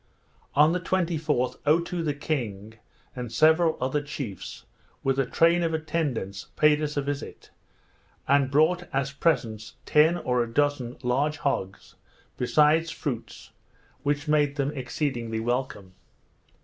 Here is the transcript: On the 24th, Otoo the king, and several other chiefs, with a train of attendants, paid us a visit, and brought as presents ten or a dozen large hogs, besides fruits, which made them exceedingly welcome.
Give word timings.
On 0.55 0.71
the 0.71 0.79
24th, 0.79 1.57
Otoo 1.63 2.01
the 2.03 2.15
king, 2.15 2.73
and 3.15 3.31
several 3.31 3.77
other 3.79 4.01
chiefs, 4.01 4.65
with 5.03 5.19
a 5.19 5.27
train 5.27 5.61
of 5.61 5.75
attendants, 5.75 6.47
paid 6.55 6.81
us 6.81 6.97
a 6.97 7.03
visit, 7.03 7.51
and 8.27 8.49
brought 8.49 8.89
as 8.91 9.11
presents 9.11 9.75
ten 9.85 10.17
or 10.17 10.41
a 10.41 10.51
dozen 10.51 10.97
large 11.03 11.37
hogs, 11.37 11.93
besides 12.35 12.89
fruits, 12.89 13.51
which 14.01 14.27
made 14.27 14.55
them 14.55 14.71
exceedingly 14.71 15.39
welcome. 15.39 15.93